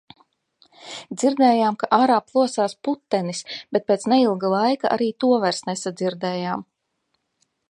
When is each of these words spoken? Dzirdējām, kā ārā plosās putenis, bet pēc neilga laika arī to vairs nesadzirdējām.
Dzirdējām, 1.23 1.77
kā 1.83 1.89
ārā 1.97 2.15
plosās 2.31 2.75
putenis, 2.89 3.43
bet 3.77 3.87
pēc 3.93 4.09
neilga 4.15 4.53
laika 4.57 4.95
arī 4.97 5.13
to 5.25 5.35
vairs 5.45 5.65
nesadzirdējām. 5.73 6.71